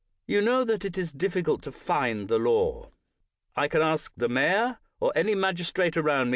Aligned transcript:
You 0.25 0.41
know 0.41 0.63
that 0.63 0.83
it 0.83 0.97
is 0.97 1.13
diflfieult 1.13 1.61
to 1.61 1.71
find 1.71 2.27
the 2.27 2.39
law. 2.39 2.89
I 3.55 3.67
can 3.67 3.83
ask 3.83 4.11
the 4.17 4.27
mayor, 4.27 4.79
or 4.99 5.11
any 5.15 5.35
mag 5.35 5.57
istrate 5.57 5.95
around 5.95 6.21
m. 6.29 6.29